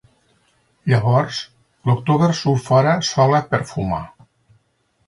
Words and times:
Llavors, 0.93 1.41
l'October 1.91 2.31
surt 2.41 2.67
fora 2.71 2.99
sola 3.13 3.45
per 3.53 3.65
fumar. 3.75 4.03